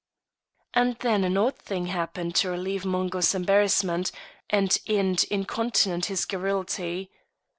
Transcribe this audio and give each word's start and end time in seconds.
And 0.73 0.95
then 1.01 1.23
an 1.23 1.37
odd 1.37 1.57
thing 1.59 1.85
happened 1.85 2.33
to 2.37 2.49
relieve 2.49 2.85
Mungo's 2.85 3.35
embarrassment 3.35 4.11
and 4.49 4.75
end 4.87 5.25
incontinent 5.29 6.05
his 6.07 6.25
garrulity. 6.25 7.11